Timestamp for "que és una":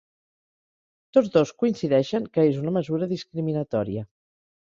2.37-2.73